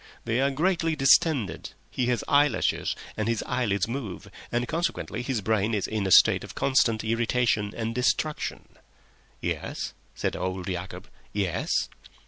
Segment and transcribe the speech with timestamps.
[0.25, 5.75] They are greatly distended, he has eyelashes, and his eyelids move, and consequently his brain
[5.75, 8.67] is in a state of constant irritation and distraction."
[9.41, 11.07] "Yes?" said old Yacob.
[11.33, 11.87] "Yes?"